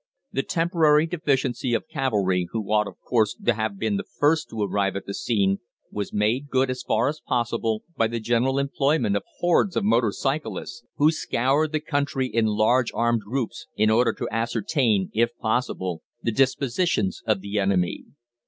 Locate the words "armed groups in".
12.95-13.91